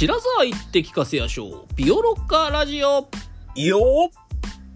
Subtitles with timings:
[0.00, 1.74] 白沢行って聞かせやしょう。
[1.76, 3.06] ビオロッカーラジオ。
[3.54, 4.10] よ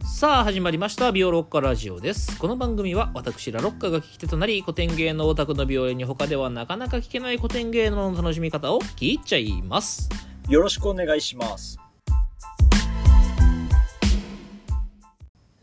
[0.05, 10.11] さあ始まりましたビオロッカラジオですこの番組は私ラロッカが聞き手となり古典芸能オタクの病院に他ではなかなか聞けない古典芸能の楽しみ方を聞いちゃいます
[10.51, 11.79] よろしくお願いします。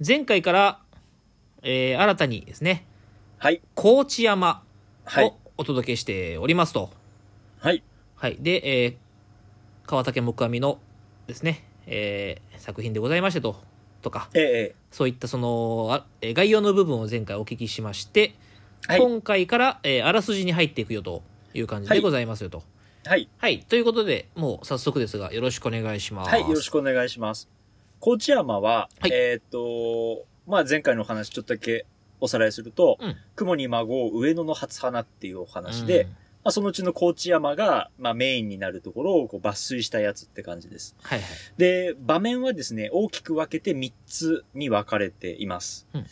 [0.03, 0.79] 前回から、
[1.61, 2.87] えー新たにですね
[3.37, 3.61] はい。
[3.75, 4.63] 高知山
[5.05, 5.37] はいを。
[5.57, 6.89] お届けしておりますと
[7.59, 7.83] はい。
[8.15, 9.10] はいで、えー
[9.91, 10.79] 川竹木阿弥の
[11.27, 13.57] ですね、えー作品でございましてと
[14.01, 14.39] とかえ
[14.73, 18.35] えそういったそのあえー概要の部分を前回お聞きしまして、
[18.87, 21.23] はい今回から、えーあらすじに入っていくよと
[21.53, 22.63] いう感じでございますよと。
[23.05, 23.27] はい。
[23.37, 23.59] はい。
[23.67, 26.29] ということで、もう早速ですが、よろしくお願いします。
[26.29, 26.41] はい。
[26.41, 27.49] よろしくお願いします。
[27.99, 31.85] 高知山は、はいえーっと、まあ前回のお話ちょっとだけ
[32.21, 40.95] おさらいすると、うん雲に孫上野の初花っていうお話で、うんまあそのうちの高知山が、まあメインになるところをこう抜粋したやつって感じです。
[41.01, 41.29] はいはい。
[41.57, 45.87] で、場面はですね、大きく分けて3つに分かれています。
[45.93, 46.05] うん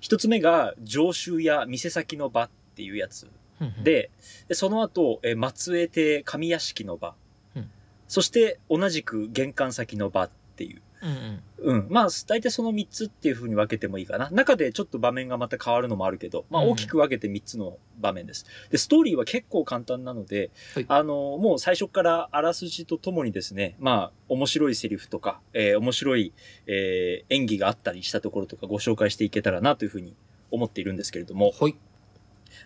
[0.00, 3.28] 一つ目が、常習や店先の場っていうやつ。
[3.60, 4.10] うんうん、で、
[4.48, 7.14] でその後、えー松江邸上屋敷の場。
[7.54, 7.70] うん
[8.08, 10.82] そして、同じく玄関先の場っていう。
[11.02, 11.74] うんうん。
[11.78, 11.86] うん。
[11.90, 14.30] まあ、大体その3つっていう風に分けてもいいかな。
[14.30, 18.46] 中でちょっと場面がまた変わるのもあるけど、まあうん大きく分けて3つの場面です。
[18.70, 26.32] で、ストーリーは結構簡単なので、はいあの、もう最初からあらすじとともにですね、まあ、面白いセリフとか、えー面白い、
[26.66, 30.14] えー演技があったりしたところとかご紹介していけたらなという風に
[30.50, 31.76] 思っているんですけれども、はい。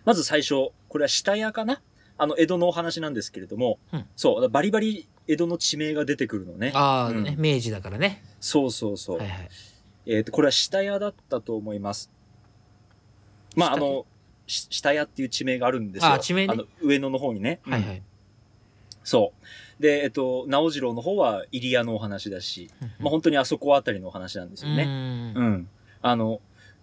[0.05, 1.81] まず最初、これは下屋かな？
[2.17, 6.71] あの、江戸のお話なんですけれども、うんそう、バリバリ江戸の地名が出てくるのね。
[6.73, 8.23] ああ、うんね、明治だからね。
[8.39, 9.17] そうそうそう。
[9.19, 9.49] はいはい。
[10.05, 12.09] えっ、と、これは下屋だったと思います。
[13.55, 14.05] まあ、あ下の、
[14.47, 16.13] し下屋っていう地名があるんですよ。
[16.13, 17.59] あ地名ねの、上野の方にね。
[17.63, 18.03] はいはいうん。
[19.03, 19.33] そ
[19.79, 19.81] う。
[19.81, 24.85] で、えっ、と、直次郎の方は入谷のお話だし、まあ、本当にあそこあたりのお話なんですよね。
[24.85, 25.69] ねうん。
[26.01, 26.39] あの、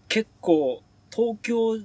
[0.08, 1.78] 結構、東京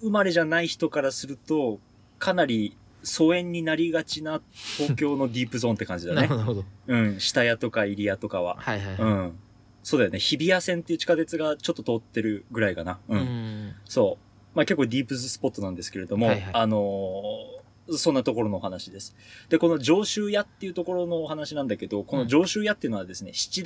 [0.00, 1.78] 生まれじゃない人からすると、
[2.18, 4.40] かなり疎遠になりがちな
[4.76, 6.22] 東京のディープゾーンって感じだね。
[6.28, 6.64] なるほど。
[6.86, 7.20] うん。
[7.20, 8.56] 下屋とか入谷とかは。
[8.58, 8.96] はいはい。
[8.98, 9.38] うん。
[9.82, 10.18] そうだよね。
[10.18, 12.98] 日比谷線っていう地下鉄がちょっと通ってるぐらいかな。
[13.08, 13.14] う。
[13.14, 13.74] うんん。
[13.84, 14.56] そう。
[14.56, 17.58] まあ結構ディープズスポットなんですけれども、はいはいあのー
[17.90, 19.16] そんなところのお話です。
[19.48, 23.64] で、この上州屋っていうところのお話なんだけど、この上州屋っていうのはですね、うん七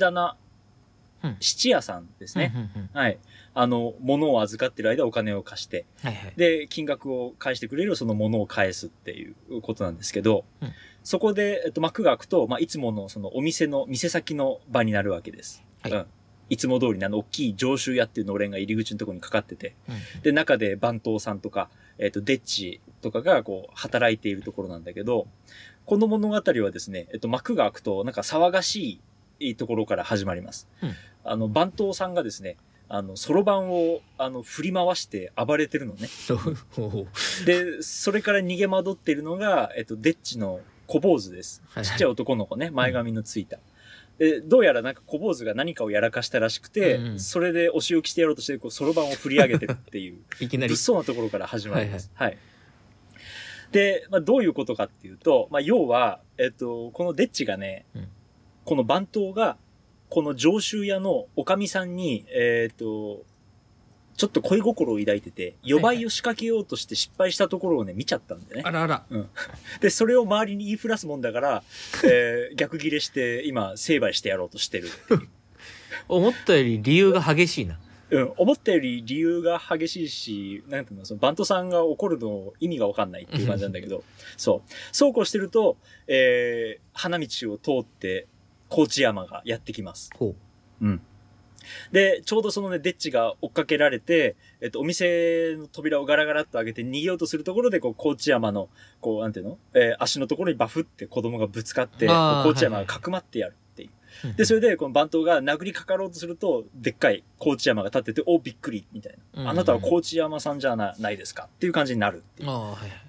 [1.69, 2.53] 屋さんですね。
[2.93, 3.17] はい。
[3.53, 6.33] あの、物を預かってる間お金を貸して、はいはい。
[6.35, 10.71] で、金額を返してくれるその物を返すっていうことなんですけど、うん
[11.03, 15.63] そこで、えっと、幕が開くと、まあ、いつものそのお店の、店先の場になるわけです。
[15.81, 16.05] はいうん。
[16.49, 25.27] いつも通りにあの、大きい上州屋っていうのれんが入り口のところにかかってて、うんで、中で番頭さんとか、えっ、と、デッチとかがこう、働いているところなんだけど、
[25.85, 29.01] この物語はですね、えっと、幕が開くと、なんか騒がしい
[29.55, 30.67] ところから始まります。
[30.81, 30.95] うん
[31.25, 32.57] あの、番頭さんがですね、
[32.89, 36.09] あの、そろばんを、あの、振り回して暴れてるのね。
[37.45, 41.61] で、それから逃げ惑っているのが、えっと、デッチの小坊主です。
[41.69, 43.57] はいはいちっちゃい男の子ね、前髪のついた。
[44.19, 50.19] で、どうやらなんか小坊主が何かをやらかしたらしくて、うんうんそれでお仕置きしてやろうとして、こう、そろばんを振り上げてるっていう。
[50.39, 50.91] いきなり物。
[50.93, 52.11] 騒なところから始まります。
[52.13, 52.37] はい、
[53.71, 58.07] で、まあ、どういうことかっていうと、まあ、要は、えっと、このデッチがね、うん
[58.65, 59.57] この番頭が、
[60.09, 63.23] この上州屋のおかみさんに、えっと、
[64.15, 68.71] ちょっと恋心を抱いてて、予売を仕掛けようとして失敗したところをね、見ちゃったんでねあ。
[68.71, 69.05] らあら。
[69.81, 71.63] で、それを周りに言いふらすもんだから、
[72.05, 75.27] えー逆ギレして、今、成敗してやろうとしてるって。
[76.07, 77.79] 思ったより理由が激しいな。
[78.09, 84.03] うん、思ったより理由が激しいし、なんていうの、そのバントさんが怒るの意味がわかんないっていう感じなんだけど、
[84.37, 84.71] そう。
[84.91, 88.27] そうこうしてると、えー、花道を通って、
[88.75, 90.09] 高知山がやってきます。
[90.17, 90.33] ほ
[90.81, 90.99] うん。
[91.91, 99.59] で、ちょうどそのね、デッチが追っかけられて、えっと、お店の扉をガラガラっと開けて逃げようとするところで、こう、高知山の、こう、なんていうの？
[99.75, 103.89] えー足のところにバフって子供がぶつかって、高知山がかくまってやるっていう。
[104.31, 104.33] う。
[104.33, 109.51] で、それで、この番頭が殴りかかろうとすると、でっかい高知山が立ってて、お、びっくり、みたいうんな。
[109.51, 112.49] あなたは高知山さんじゃなないですかっていう感じになるっていう。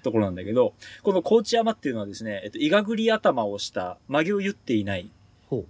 [0.03, 5.09] ところなんだけど、この高知山っていうのはですね、えっと、いがぐり頭をした、曲げを言っていない。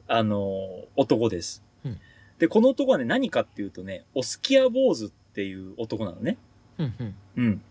[0.07, 1.63] あのー男です。
[1.86, 2.00] うん
[2.38, 6.38] で、この男はね、何かっていうとね、オスキア坊主っていう男なのね。
[6.77, 7.16] うんうん。
[7.38, 7.62] うん。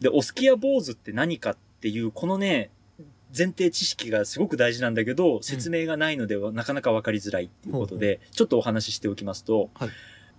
[0.00, 2.68] で、オスキア坊主って何かっていう、このね、
[3.34, 9.88] 前提知識がすごく大事なんだけど、説明がないのではなかなかわかりづらいっていうことで、ちょっとお話ししておきますと、はい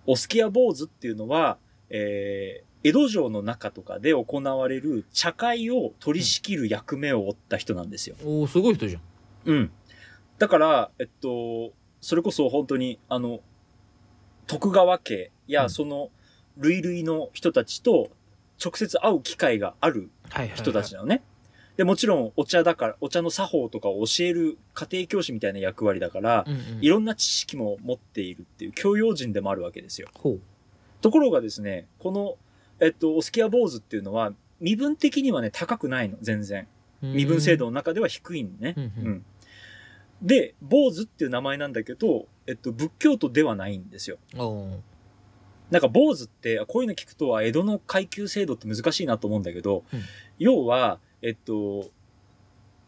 [0.05, 1.57] オスキア坊主っていうのは、
[1.89, 8.17] えー、江戸城の中とかで行われる茶会を取り仕切る役目を負った人なんですよ。
[8.25, 9.01] おおすごい人じゃん。
[9.45, 9.71] うん。
[10.43, 13.39] だから、えっと、それこそ本当に、あの、
[14.45, 16.09] 徳川家うんやその
[16.57, 18.09] 類々の人たちと
[18.61, 20.57] 直接会う機会があるはいはいはい。
[20.57, 21.23] 人たちなのね。
[21.77, 26.59] で、もちろんお茶だから、お茶の作法とかを教える家庭教師みたいな役割だから、うんうん。
[26.81, 30.09] いろんな知識も持っているっていう教養人でもあるわけですよ。
[30.99, 32.35] ところがですね、この、
[32.85, 36.67] えっと、オスキア坊主っていうのは、身分的にはね、高くないの、全然。
[37.01, 38.73] 身分制度の中では低いのね。
[38.75, 39.25] うんうんうん
[40.23, 44.17] で、坊主っていう名前なんだけど、えっと、仏教徒ではないんですよ。
[45.69, 50.01] なんか坊主って、こういうの聞くと、あ江戸の階級制度って難しいなと思うんだけど、うん
[50.39, 51.91] 要は、えっと、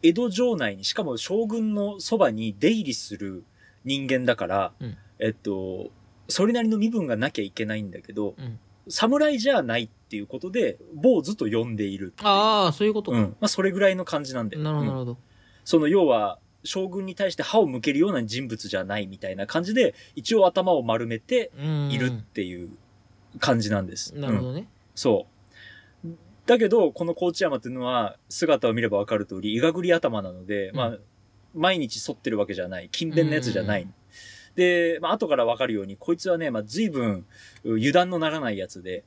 [0.02, 3.44] 江戸城内に、しかも将軍のそばに出入りする
[3.84, 5.90] 人間だから、うんえっと、
[6.28, 8.58] それなりの身分がなきゃいけないんだけど、うん
[8.88, 12.14] 侍じゃないっていうことで、坊主と呼んでいる。
[12.22, 13.18] ああ、そういうことか。
[13.18, 13.24] うん。
[13.24, 14.62] まあ、それぐらいの感じなんだよ。
[14.62, 15.18] なるほど。
[15.64, 22.70] その要は、将軍に対して歯を向けるような人物じゃないみたいな感じで、一応頭を丸めてうんいるっていう
[23.38, 24.14] 感じなんです。
[24.14, 24.68] うんなるほどね。
[24.94, 25.26] そ
[26.04, 26.08] う。
[26.46, 30.98] だけど、この高知山っていうのは、姿を見ればわかる通り、いがぐり頭なので、うんまあ、
[31.54, 32.88] 毎日剃ってるわけじゃない。
[32.90, 33.82] 勤勉なやつじゃない。
[33.82, 33.94] うん
[34.56, 37.26] で、まあ、後からわかるように、こいつはね、まあ、随分、
[37.64, 39.04] 油断のならないやつで。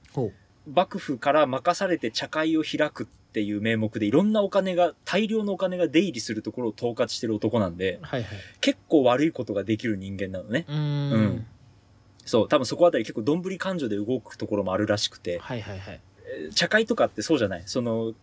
[0.72, 8.38] 幕府から任されて茶会を開くっていう名目で、いろんなお金が、大量のお金が出入りするところを統括してる男なんで、はいはい。
[8.62, 10.66] 結構悪いことができる人間なのね。
[10.68, 11.14] うーん。
[11.14, 11.46] うん
[12.26, 16.00] そう、多分そこあたり結構どんぶり感情で動くところもあるらしくて、はいはいはい。
[16.54, 17.64] 茶会とかってそうじゃない？
[17.66, 18.14] その、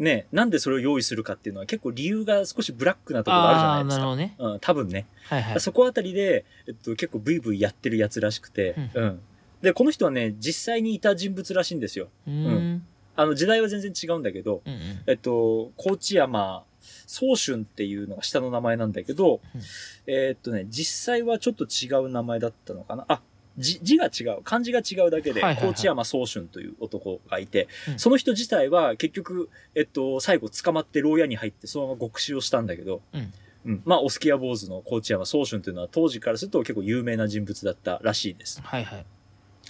[0.00, 3.98] ね、なんでそれを用意するかっていうのは結構理由が少しブラックなところあるじゃないですか。
[3.98, 4.34] なるほどね。
[4.36, 5.06] うん、多分ね。
[5.26, 5.60] はいはい。
[5.60, 9.20] そこあたりで、えっと、結構ブイブイやってるやつらしくて、ううん。
[9.60, 12.08] で、この人はね、実際にいた人物らしいんですよ。
[12.26, 12.86] うーん。
[13.16, 14.80] あの、時代は全然違うんだけど、うんうん。
[15.06, 16.64] えっと、高知山、
[17.06, 19.60] 宗春っていうのが下の名前なんだけど、うん
[20.06, 23.04] えーっとね、実際はちょっと違う名前だったのかな。
[23.08, 23.22] あ、
[23.58, 24.42] 字字が違う。
[24.42, 33.32] 漢字が違うだけで、はいはいはい高知山宗春という男がいて、うんその人自体は結局、えっと、最後捕まって牢屋に入ってそのまま極死をしたんだけど、うん
[33.64, 38.60] うんまあ、オスキア坊主の高知山宗春というのは当時からすると結構有名な人物だったらしいです。
[38.62, 39.06] はいはい。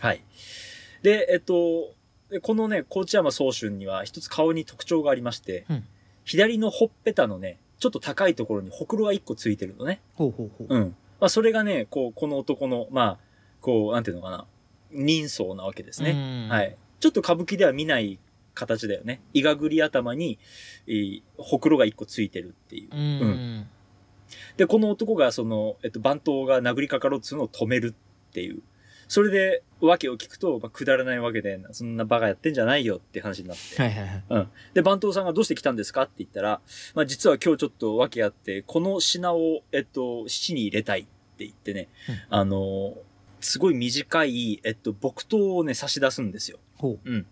[0.01, 0.25] はい。
[1.03, 1.93] で、えっと、
[2.33, 5.85] でこのね、高知山宗春には一つ顔に特徴がありまして、うん
[6.25, 10.01] 左のほっぺたのね、ちょっと高いところにほくろが一個ついてるのね。
[10.15, 10.77] ほうほうほう。
[10.77, 10.97] うん。
[11.21, 13.19] まあ、それがね、こう、この男の、まあ、
[13.61, 14.47] こう、なんていうのかな、
[14.93, 16.13] 人相なわけですね。
[16.13, 16.77] ねはい。
[17.01, 18.21] ちょっと歌舞伎では見ない
[18.55, 19.21] 形だよね。
[19.33, 20.39] いがぐり頭に、
[20.87, 22.95] えーほくろが一個ついてるっていうう。
[22.95, 23.67] ーん。
[24.57, 27.95] で、この男がその、えっと、番頭が殴りかかろうっつうのを止める
[28.31, 28.63] っていう。
[29.13, 33.83] それで、訳を聞くと、まあ、くだらないわけで、そんなバカやってんじゃないよって話になって。
[33.83, 34.49] はいはいはい。
[34.73, 36.63] で、番頭さんがどうして来たんですかって言ったら、
[36.95, 42.95] まあ、実は今日ちょっと訳あって、この品を、えっと、七に入れたいって言ってね、うんあの、
[43.41, 46.59] すごい短い、えっと、木刀をね、差し出すんですよ。
[46.79, 47.27] ほうん。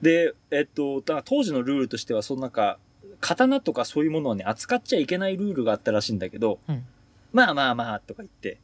[0.00, 2.78] で、えっと、当時のルールとしては、そのなんか、
[3.20, 6.86] 刀とかそういうものをね、扱っちゃいけないルールがあったらしいんだけど、うん
[7.32, 8.58] まあまあまあ、とか言って、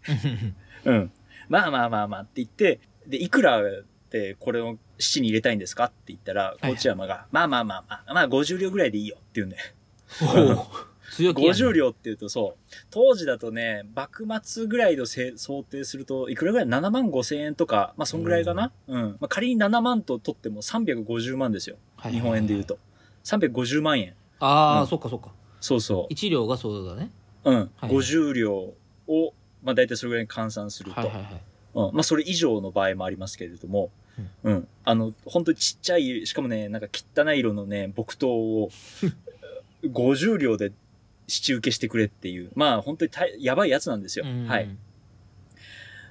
[0.87, 0.91] う。
[0.91, 1.13] うん。
[1.49, 3.63] まあまあまあまあって言って、で、いくら
[4.11, 9.65] でこれを七に入れたいんですかって言ったら、いはい高知山が、まあまあまあまあ、まあ50両ぐらいでいいよって言うんだよ。
[11.13, 18.73] 強気やね 50両って言うとそう、当時だとね、幕末ぐらいのせ想定すると、いくらぐらい ?7 万5千円とか、まあそんぐらいかな？
[18.89, 19.03] うん。
[19.21, 21.77] まあ仮に7万と取っても350万ですよ。
[21.97, 22.79] はい日本円で言うと。
[23.25, 24.15] 350万円。
[24.41, 25.33] ああ、うんそっかそっか。
[25.61, 27.11] そうそ一両がそうだね。
[27.45, 27.51] う。
[27.51, 27.71] うん。
[27.77, 28.75] はい50両
[29.09, 29.35] を、
[29.67, 31.01] まあ大体それぐらいに換算すると。
[31.01, 31.41] はいはいはい。
[31.75, 31.95] うん。
[31.95, 33.91] まあそれ以上の場合もありますけれども、
[34.45, 34.69] うん。
[34.85, 38.71] あの、本当にちっちゃい、しかもね、なんか汚い色のね、木刀を、
[39.85, 40.73] 50両で
[41.27, 44.25] 七受けしてくれっていう、まあ本当にたやばいやつなんですよ。
[44.25, 44.69] うんはい。。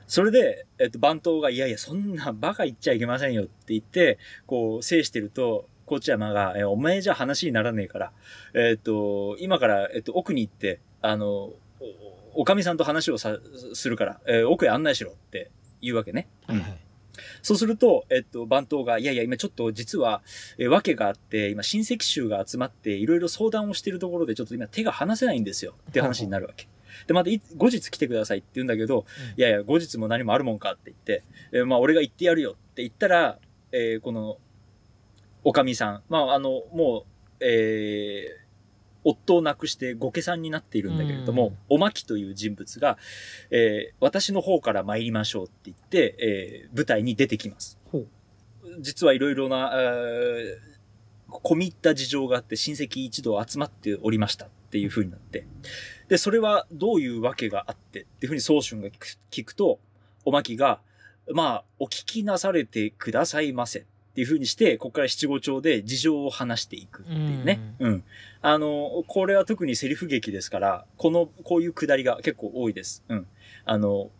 [0.07, 8.11] それで、えっと、番頭が、いやいや、そんなバカ言っちゃいけませんよって言って、こう、制してると、高知山が、え、お前じゃ話にならねえから、
[8.53, 11.53] えっと、今から、えっと、奥に行って、あの、
[12.35, 13.37] おおかみさんと話をさ、
[13.73, 15.51] するから、えー奥へ案内しろって
[15.81, 16.27] 言うわけね。
[16.47, 16.77] はいはい。
[17.41, 20.21] そうすると、えっと、番頭が、いやいや、今ちょっと実は、
[20.57, 25.75] えー、訳があって、今親戚衆が集まって、いろいろ相談をしているところで、ちょっと今手が離せないんですよ。
[25.89, 26.67] って話になるわけ。
[27.07, 33.39] で、またい、後日来てくださいって言うんだけど、うんいやいや、後日も何もあるもんかって言って、えーまあ、俺が言ってやるよって言ったら、
[33.71, 34.37] えーこの、
[35.43, 37.05] おかみさん、まあ、あの、も
[37.39, 38.44] う、えー
[39.05, 42.97] 夫を亡くして御家さんになっているんだけれども、うんおまきという人物が、
[43.51, 47.77] えー私の方から参りましょうって言って、えー舞台に出てきます。
[48.79, 50.75] 実はいろいろな、えー
[51.27, 55.45] 込み入った事情があって親戚一同集まっておりましたっていう風になって。
[56.07, 59.79] で、それはどういうわけがあってっていう風に宗春が聞く聞くと、
[60.23, 60.79] おまきが、
[61.33, 63.83] まあ、お聞きなされてくださいませっ
[64.15, 67.59] ていう風にして、ここから七五調で事情を話していくっていうね。
[67.79, 68.03] うん。
[68.47, 73.03] あの、これは特にセリフ劇ですから、この、こういうくだりが結構多いです。
[73.09, 73.27] うん。
[73.65, 74.11] あの、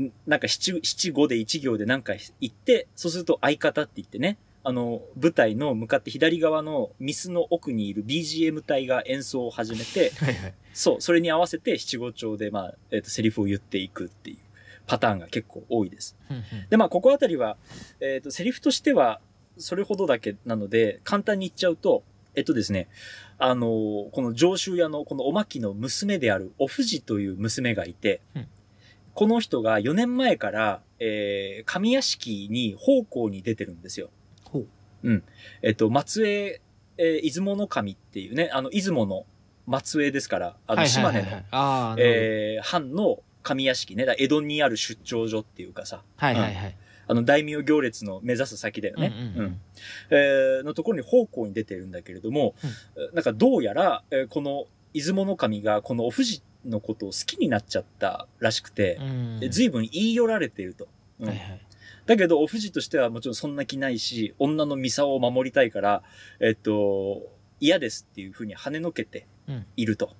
[0.00, 10.54] んなんか七、七五で一行でなんか言って、そうすると相方って言ってね、あの、舞台の向かって左側のミスの奥にいる BGM 隊が演奏を始めて、はいはい。
[10.72, 14.38] そう、それに合わせて七五調で、まあ、えっ、と、セリフを言っていくっていう
[14.86, 16.16] パターンが結構多いです。
[16.70, 17.58] で、まあ、ここあたりは、
[18.00, 19.20] えっ、と、セリフとしては、
[19.58, 22.02] それほどだけなので、簡単に言っちゃうと、
[22.34, 22.88] えっとですね、
[23.38, 28.46] あのーこの上州屋のこのおまきの娘であるお藤という娘がいて、うん
[29.14, 34.10] この人が4年前から、えー、上屋敷に奉公に出てるんですよ。
[34.42, 34.66] ほう。
[35.62, 36.60] えっと、松江、
[36.98, 39.24] えー出雲の神っていうね、あの、出雲の
[39.66, 41.28] 松江ですから、あの、島根の、
[41.96, 46.76] えー、藩の上屋敷ね、だ江戸にある出張所っていうかさ、はいはいはい。
[47.06, 49.12] あの、大名行列の目指す先だよね。
[49.36, 49.60] うんうんうん
[50.10, 52.54] えーのところに奉公に出てるんだけれども、
[53.12, 60.88] なんかどうやら、えーこの出雲の神がこのお藤のことを好きになっちゃったらしくて、うんで随分言い寄られていると。
[61.20, 61.60] うんはいはい。
[62.06, 66.02] だけど、お藤としてはもちろんそんな気ないし、女のミサを守りたいから、
[66.38, 67.22] えっと、
[67.60, 69.26] 嫌ですっていうふうに跳ねのけて
[69.76, 70.14] いると。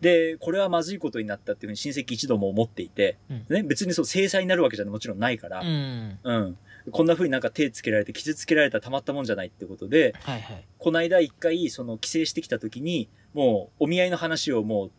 [0.00, 6.18] で、これはまずいことになったっていうふうに親戚一同も思っていて、うんね、別にそう制裁になるわけじゃもちろんないから、うん。
[6.22, 6.58] うん。
[6.90, 10.64] こんな風になんか手つけられて傷つけられたらたまったもんじゃないってことで、はいはい。
[10.78, 14.90] この間一回その帰省してきた時に、もうお見合いの話をもう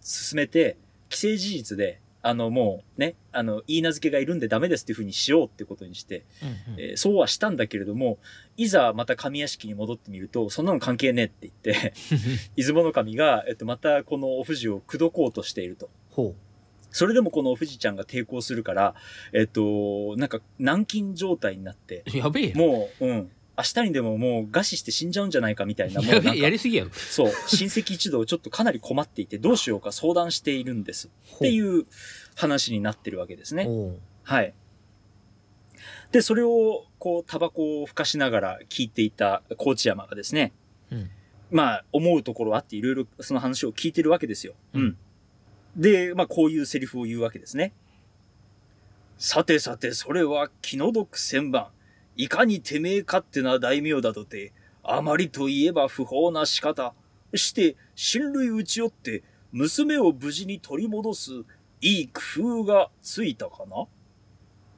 [0.00, 0.76] 進めて、
[1.10, 8.18] 既成事実で、あのもうね、あの、言い名付けがいるんでダメですっていう風にしようってことにして、うんうんえーそうはしたんだけれども、
[8.56, 11.92] いざまた神屋敷に戻ってみると、そんなの関係ねえって言って、
[12.56, 15.90] 出雲の神が、えっと、またこのお藤を口説こうとしていると。
[16.10, 16.34] ほ
[16.90, 18.94] それでもこのお藤ちゃんが抵抗するから、
[19.32, 22.16] えっと、なんか軟禁状態になって、う。
[22.16, 22.56] やべえよ。
[22.56, 23.30] もう、うん。
[23.56, 26.90] 明日にでももう餓死して死んじゃうんじゃないかみたいな、もうやりすぎやろ。
[26.90, 31.08] そう、親戚一同ちょっとかなり困っていて、どうしようか相談しているんです。
[31.36, 31.86] っていう
[32.34, 33.68] 話になってるわけですね。
[34.22, 34.54] はい。
[36.10, 40.52] で、それを、こう、タバコを吹かしながら聞いていた高知山がですね、
[40.90, 41.10] うん
[41.50, 44.54] まあ、思うところあっていろいろその話を聞いてるわけですよ。
[44.72, 44.96] うんうん。
[45.76, 47.72] で、まあ、こういうセリフを言うわけですね。
[49.18, 51.68] さてさて、それは気の毒千番。
[52.16, 54.52] いかにてめえ勝手な大名だとて、
[54.82, 56.94] あまりといえば不法な仕方。
[57.34, 61.30] して、親類打ち寄って、娘を無事に取り戻す、
[61.80, 63.82] いい工夫がついたかな？
[63.82, 63.88] っ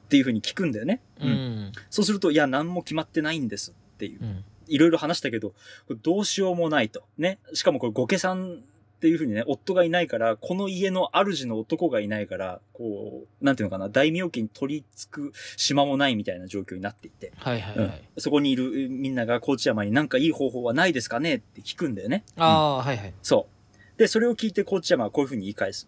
[0.09, 1.01] ていうふうに聞くんだよね。
[1.19, 1.71] うん。
[1.89, 4.25] そうすると、いや、何も決まってないんですっていうう。
[4.25, 4.43] ん。
[4.67, 5.53] いろいろ話したけど、
[6.01, 7.03] どうしようもないと。
[7.17, 7.39] ね。
[7.53, 8.63] しかもこれ、御家さん
[8.97, 18.01] っていうふうにね、夫がいないから、この家の主の男がいないから、こう、なんていうのかな、大名家に取り付く島もないみたいな状況になっていて、はいはいうんはい。
[18.17, 22.23] そこにいるえみんなが高知山になんかいい方法はないですかねって聞くんだよね。
[22.37, 23.13] ああ、はいはい。
[23.21, 23.47] そ
[23.95, 23.99] う。
[23.99, 25.87] で、それを聞いて高知山はこういうふうに言い返す。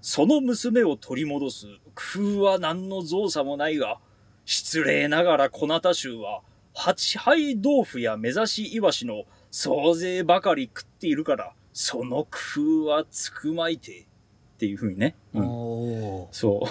[0.00, 4.00] その娘を取り戻す工夫は何の造作もないが、
[4.44, 6.42] 失礼ながら小なた衆は、
[6.74, 14.00] 八杯豆腐や目指しイワシの総勢ばかり食っているから、その工夫はつくまいて。
[14.00, 14.04] っ
[14.62, 15.16] ていうふうにね。
[15.34, 15.42] うん
[16.30, 16.68] そ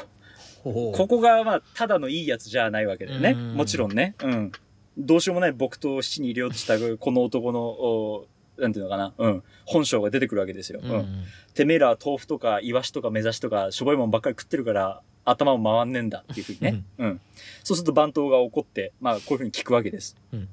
[0.63, 0.63] う。
[0.63, 3.31] ここが、まあ、ただのいいやつじゃないわけだよね。
[3.31, 4.15] うんもちろんね。
[4.23, 4.51] うん。
[4.97, 8.27] どうしようもない僕と七に入れようとしたこの男の、お
[8.57, 9.13] なんていうのかな。
[9.17, 9.43] うん。
[9.65, 10.79] 本性が出てくるわけですよ。
[10.81, 10.91] うん。
[10.91, 11.23] うん。
[11.53, 16.83] てめえらは豆腐とかイワシとか目指しとかしょぼいもんばっかり食ってるから頭も回んねえんだっていうふうにね。
[16.97, 17.21] うん。
[17.63, 20.15] そうすると番頭が怒って、まあこういうふうに聞くわけです。
[20.31, 20.47] うん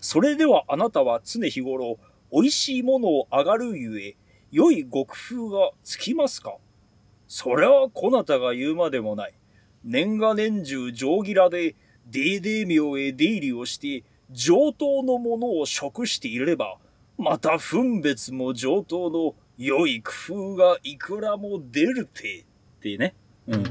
[0.00, 1.98] それではあなたは常日頃
[2.32, 4.16] 美味しいものをあがるゆえ、
[4.50, 6.56] 良いご工夫がつきますか？
[7.26, 9.34] それはこなたが言うまでもない。
[9.84, 11.74] 年が年中定ギラで、
[12.06, 16.78] デーデー廟へ出入りをして、上等のものを食していれば、
[17.18, 22.44] また分別も上等の良い工夫がいくらも出るて、
[22.78, 23.14] ってね。
[23.46, 23.56] う。
[23.56, 23.64] ん。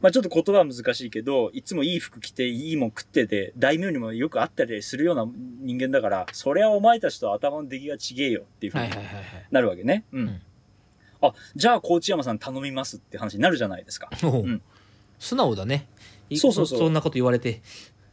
[0.00, 5.26] まあちょっと言葉は難しいけど、いつもいい服着ていいもん食ってて、大名にもよく会ったりするような
[5.60, 8.88] 人間だから、そりゃお前たちと頭の出来が違えよっていうふうに。
[9.50, 10.04] なるわけね。
[10.12, 10.20] うん。
[10.20, 10.40] うん
[11.20, 14.08] あ、じゃあ高知山さん頼みますって話になるじゃないですか。
[14.22, 14.62] おううん
[15.18, 15.88] 素直だね。
[16.30, 17.60] いそうそうそうそんなこと言われて。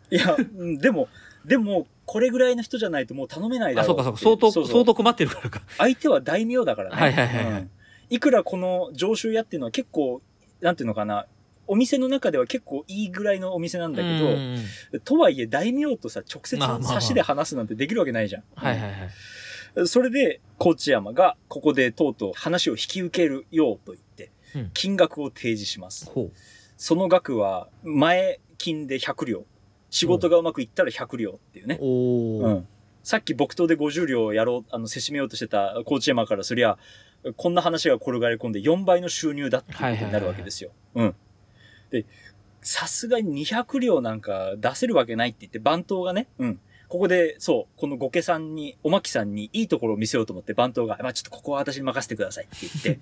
[0.10, 1.08] いや、うんでも、
[1.46, 4.20] でも、これぐらいの人じゃないともう頼めないだあ、ろそうかそうか。
[4.20, 5.62] 相当、ってそうそう相当困ってるからか。
[5.78, 6.96] 相手は大名だからね。
[6.96, 7.72] はいはいはいはいうん
[8.10, 10.22] いくらこの常習屋っていうのは結構、
[10.62, 11.26] なんていうのかな、
[11.68, 14.66] お店の中では結構いいぐらいのお店なんだけど、うん
[15.04, 18.44] とはいえ大名とさ、直接まあまあまあ差しで話すなんてできるわけないじゃん。
[18.56, 19.88] はいはいはい。
[19.88, 26.10] それで、高知山がここでとうとう話を引き受けるようと言ってうん、金額を提示します。
[26.78, 29.46] その額は、前金で100両。
[29.90, 31.78] 仕事がうまくいったら100両っていうね。
[31.82, 32.40] おー。
[32.42, 32.68] うん。
[33.04, 36.78] さっき木刀で50両やろう、あの、せしめようとしてた高知山からすりゃ、
[37.38, 40.72] こんな話が転がり込んで4倍の収入だっていうことになるわけですよ。
[40.96, 41.16] うん。
[42.02, 42.06] で、
[42.62, 46.60] さすがに200両なんか出せるわけないって言って、番頭がね、うん。
[46.88, 53.00] ここで、そう、このゴケさんに、おまきさんにいいところを見せようと思って、番頭が、まあちょっとここは私に任せてくださいって言って、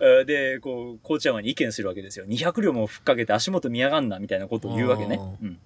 [0.00, 2.26] えー で、こう、高知山に意見するわけですよ。
[2.26, 5.18] 200両もふっかけて足元見やがんな、みたいなことを言うわけね。
[5.42, 5.58] うん。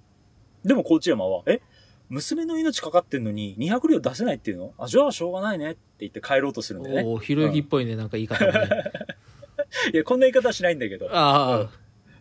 [0.65, 1.61] でも高知山は、え？
[2.09, 4.75] 娘の命かかってんのに200両出せないっていうの？
[4.79, 7.03] あ、じゃあしょうがないねって言って帰ろうとするんだよね。
[7.05, 8.85] おー、ひろゆきっぽいね、なんか言い方がね。
[9.93, 11.09] いや、こんな言い方はしないんだけど。
[11.11, 11.71] あ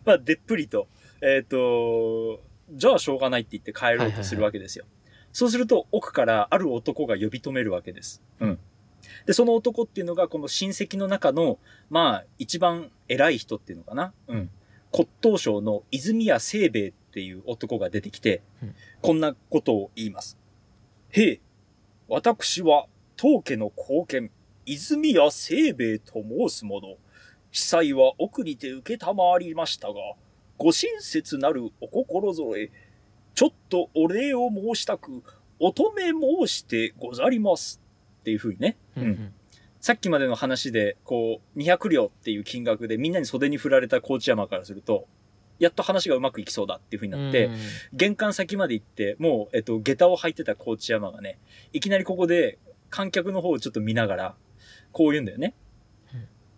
[0.04, 0.88] まあ、でっぷりと、
[1.20, 2.40] えっ、と、
[2.70, 4.84] じゃあしょうがないって言って帰ろうとするわけですよ。
[5.32, 8.22] そうすると、奥からある男が呼び止めるわけです。
[8.40, 8.58] うん。
[9.26, 11.58] で、その男っていうのが、この親戚の中の、
[11.90, 14.12] まあ、一番偉い人っていうのかな。
[14.28, 14.50] うん。
[14.92, 20.38] 骨董商の泉谷清兵衛っていう男が出てきて、うんこんなことを言います。
[21.10, 21.40] へえ、
[22.08, 24.30] 私は、当家の後見、
[24.64, 26.98] 泉谷清兵衛と申す者。
[27.52, 29.94] 司祭は奥にて受けたまわりましたが、
[30.58, 32.70] ご親切なるお心揃え、
[33.34, 35.22] ちょっとお礼を申したく、
[35.60, 36.12] 乙女
[36.46, 37.80] 申してござります。
[38.20, 38.76] っていう風にね。
[38.96, 39.00] あ。
[39.00, 39.34] うんうん。
[39.80, 45.06] さっきまでの話で、こう、200両っていう金額でみんなに袖に振られた高知山からすると、
[45.58, 47.56] やっと話がうまくいきそうだっていう風になって、うん
[47.92, 51.38] 玄関先まで行って、もう、えっと、下駄を履いてた高知山がね、
[51.72, 52.58] いきなりここで
[52.90, 54.34] 観客の方をちょっと見ながら、
[54.92, 55.54] こう言うんだよね。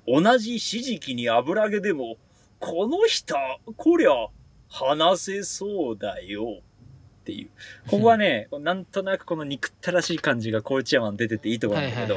[0.07, 2.17] 同じしじきに油揚げでも、
[2.59, 3.35] この人、
[3.77, 4.11] こりゃ、
[4.69, 6.61] 話せそうだよ。
[6.61, 7.51] っていう。
[7.89, 12.17] ここはね、 なんとなくこの憎ったらしい感じが高知山に出てていいところなんだけど。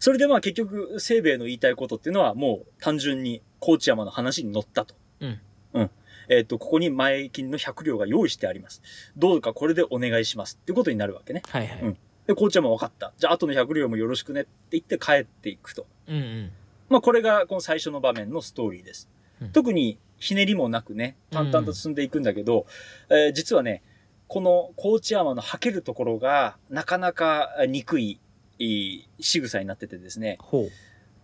[0.00, 4.94] それでまあ結局、清兵衛の言いたいことっていうのはもう単純に高知山の話に乗ったと。
[5.20, 5.40] うん。
[5.74, 5.90] うん。
[6.28, 8.82] えっ、と、ここに前金の100両が用意してあります。
[9.16, 10.58] どうかこれでお願いします。
[10.60, 11.42] ってことになるわけね。
[11.48, 11.80] はいはい。
[11.82, 13.12] うんで、高知山分かった。
[13.18, 15.86] じゃあ、後の100両もよろしくねって言って帰っていくと。
[16.06, 16.52] うんうん。
[16.88, 19.08] まあ、これがこの最初の場面のストーリーです。
[19.40, 22.64] うん特にひねりもなくね、淡々と進んでいくんだけど、
[23.10, 23.82] えー実はね、
[24.28, 28.20] この高知山の吐けるところが、なかなか憎い、
[28.58, 30.38] いい仕草になっててですね。
[30.40, 30.70] ほう。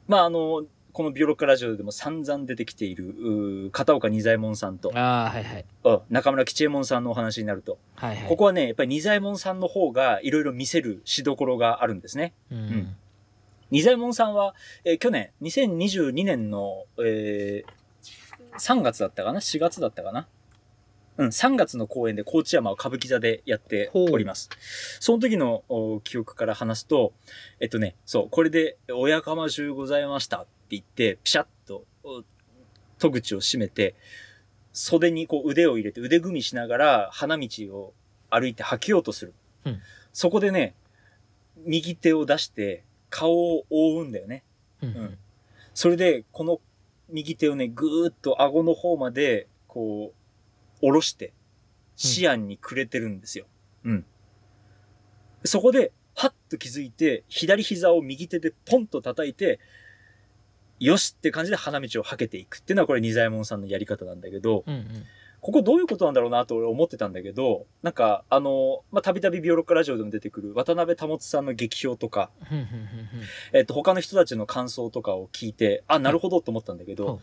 [0.09, 0.65] まあ、あの、
[0.99, 5.65] このビオロッカラジオでも散々出てきている、片岡仁左衛門さんと、ああ、はいはい。
[5.85, 8.29] うん中村吉右衛門さんのお話になると、はいはい。
[8.29, 12.33] ここはね、やっぱり仁左衛門さんの方がいろいろ見せるしどころがあるんですね。
[12.51, 12.97] うんん
[13.71, 20.27] 仁左衛門さんは、えー去年、2022年の、えー3月だったかな ?4 月だったかな？
[21.19, 24.51] うん、3月の公演で高知山を歌舞伎座でやっております。
[24.99, 27.13] その時のお記憶から話すと、
[27.61, 32.23] えっとね、そう、これで、親釜中ございましたって言って、ピシャッと、お
[32.99, 33.95] 戸口を閉めて、
[34.73, 37.95] 袖にこう腕を入れて腕組みしながら花道を
[38.31, 39.35] 歩いて吐きようとする。
[39.65, 39.81] うん
[40.13, 40.75] そこでね、
[41.65, 44.43] 右手を出して顔を覆うんだよね。
[44.83, 45.19] うんうん
[45.75, 46.61] それで、この
[47.09, 51.33] 右手をね、ぐーっと顎の方まで、こう、下ろして、
[51.95, 53.47] 視野にくれてるんですよ。
[53.85, 54.05] うん。
[55.45, 59.61] そこで、はっと気づいて、左膝を右手でポンと叩いて、
[60.81, 64.87] よしって感じで花道をはけていくっていうのはこれ、二左衛門さんのやり方なんだけど、うんうん。
[65.41, 72.31] ここどういうことなんだろうなと俺思ってたんだけど、なんか、あの、まあ、たびたびビオロッカラジオでも出てくる渡辺保さんの劇評とか、
[73.53, 77.21] えっと、他の人たちの感想とかを聞いて、あ、なるほどと思ったんだけうんど、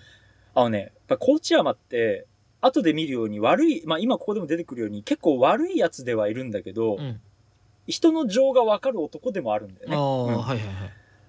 [0.54, 2.26] あのね、やっぱ高知山って、
[2.62, 7.20] 後で見るように悪い、まあ今ここでも出てくるように結構悪いやつではいるんだけど、うん。
[7.88, 9.96] 人の情がわかる男でもあるんだよね。
[9.96, 10.66] うんはいはいはい。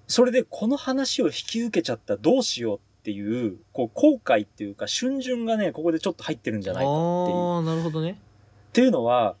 [0.07, 7.37] それでこの話を引き受けちゃったどうしようっていう、こう後悔っていうか、春巡がね、ここでちょっと入ってるんじゃないかっていう。
[7.37, 8.19] ああ、なるほどね。
[8.69, 9.35] っていうのは、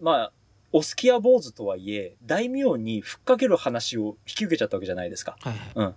[0.00, 0.32] まあ、
[0.72, 5.36] お好きや坊主とはいえ、大名にふっかける話を引き受けちゃったわけじゃないですか。
[5.40, 5.94] はいはい。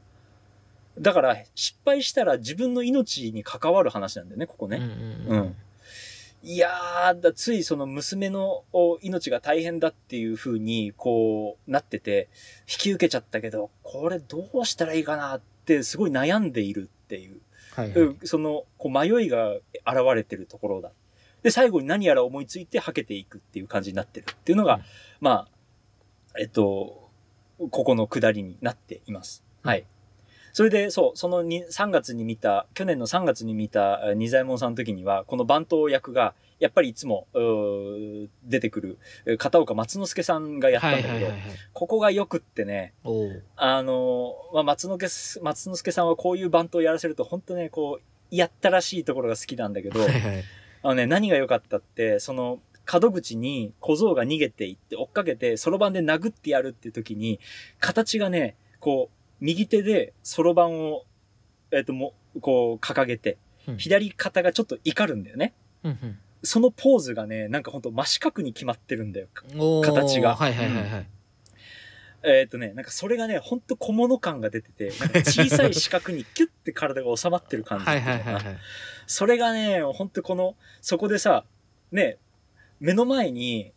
[1.01, 4.77] だから、失敗したら自分の命に関わる話なんだよね、ここね。
[4.77, 5.55] うんうんうん
[6.43, 12.29] いやー、だついその娘のお命が大変だっていう風に、こう、なってて、
[12.61, 17.41] 引き受けちゃったけど、これどうしたらいいかなって、すごい悩んでいるっていう、
[17.75, 18.15] はいはい。
[18.23, 19.61] その、こう、迷いが現
[20.15, 20.91] れてるところだ。
[21.43, 24.81] で、最後に何やら思いついて、はけていくっていう感じになってるっていうのが、うん
[25.19, 27.09] まあ、えっと、
[27.69, 29.43] ここの下りになっています。
[29.61, 29.85] はい。
[30.53, 37.27] それで、そう、そのに3月に見た、去年の3月に見たえー二左衛門さんの時には、この番頭役が、やっぱりいつも、
[38.43, 41.27] 出てくる、えー片岡松之助さんがやったんだけど、
[41.73, 42.93] ここがよくってね、
[43.55, 50.43] あのーまあ、松之助、松之助さんはこういう番頭やらせると、本当ね、こう、やったらしいところが好きなんだけど、はいはい。
[50.83, 57.39] あのね、何が良かったって、その、角口に小僧が逃げていって追っかけて、そろばんで殴ってやるって時に、
[57.79, 61.03] 形がね、こう、右手でそろばんを、
[61.71, 65.53] えっ、と、もう、こう、掲げて、うん左肩がちょっと怒るんだよね。
[65.83, 69.27] うんそのポーズがね、なんかほんと真四角に決まってるんだよ。
[69.83, 71.07] 形がはいはいはいはい。
[72.23, 78.01] えっ、とね、なんかそれがね、ほんと小物感が出てて、なんか小さい四角にキュッて体が収まってる感じはい。
[78.01, 78.43] はいはいはい。
[79.05, 81.45] それがね、ほんとこの、そこでさ、
[81.91, 82.17] ね、
[82.79, 83.71] 目の前に、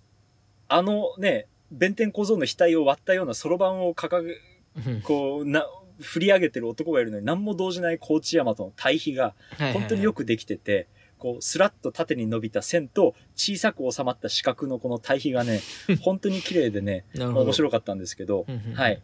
[0.68, 4.53] あのね、弁天小僧の額を割ったようなそろばんを掲げ、うん
[5.04, 5.66] こう、な、
[6.00, 9.34] 振り上げてる男がいるのに何も動じない高知山との対比が
[9.72, 15.60] 本当によくできてて、こう、スラッと縦に伸びた線と小さく収まった四角のこの対比がね、
[16.02, 17.04] 本当に綺麗でね。
[17.14, 19.00] 面白かったんですけど、はい。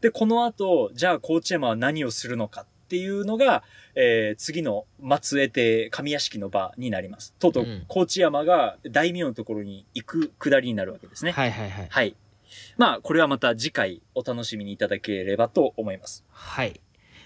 [0.00, 3.62] で、この後、じゃあ、高知山は何をするのかっていうのが、
[3.94, 7.34] えー、次の松江邸上屋敷の場になります。
[7.38, 11.32] とうとううん、高知山が大名のところに行く下りになるわけですね。
[11.32, 11.86] はいはいはい。
[11.88, 12.16] はい。
[12.76, 16.24] まあ、これはまた次回お楽しみにいただければと思います。
[16.30, 16.80] はい。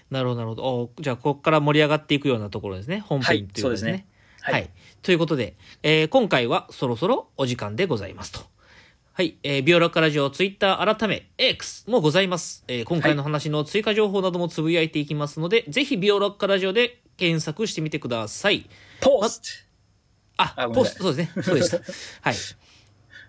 [0.09, 0.63] なるほどなるほど。
[0.63, 2.99] おじゃあ、ここから盛り上がっていくようなところですね。
[2.99, 3.91] 本編っていうことですね。
[3.91, 4.53] はいそうですねはい。
[4.53, 4.69] はい
[5.01, 8.39] ということで、えー今回はそろそろお時間でございますと。
[9.13, 9.37] はい。
[9.43, 12.63] えービオラッカラジオ、ツイッター改め、X もございます。
[12.67, 18.67] えー今回の話の追加情報などもつぶやいていきますので、ぜひビオラッカラジオで検索してみてください。
[18.99, 19.47] ポスト
[20.37, 21.43] あ、ポスト、そうですね。
[21.43, 21.77] そうでした。
[22.21, 22.35] はい。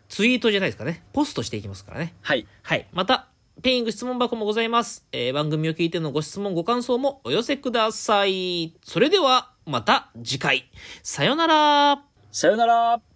[0.09, 1.03] ツイートじゃないですかね。
[1.13, 2.15] ポストしていきますからね。
[2.23, 2.47] はい。
[2.63, 2.87] はい。
[2.93, 3.29] また、
[3.63, 5.07] ペイング質問箱もございます。
[5.13, 8.75] えー番組を聞いてのご質問、ご感想もお寄せください。
[8.85, 10.71] それでは、また次回。
[11.03, 12.03] さよなら。
[12.31, 13.16] さよなら